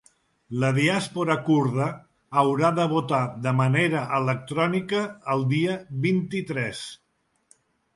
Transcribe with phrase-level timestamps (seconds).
[0.61, 1.89] La diàspora kurda
[2.43, 6.87] haurà de votar de manera electrònica el dia vint-i-tres.